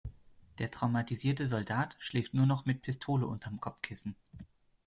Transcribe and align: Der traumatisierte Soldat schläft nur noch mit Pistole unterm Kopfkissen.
Der 0.57 0.71
traumatisierte 0.71 1.47
Soldat 1.47 1.95
schläft 1.99 2.33
nur 2.33 2.47
noch 2.47 2.65
mit 2.65 2.81
Pistole 2.81 3.27
unterm 3.27 3.61
Kopfkissen. 3.61 4.15